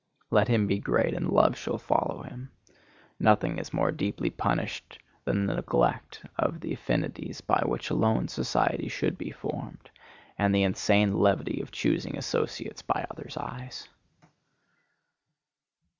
[0.31, 2.49] Let him be great, and love shall follow him.
[3.19, 8.87] Nothing is more deeply punished than the neglect of the affinities by which alone society
[8.87, 9.91] should be formed,
[10.39, 13.89] and the insane levity of choosing associates by others' eyes.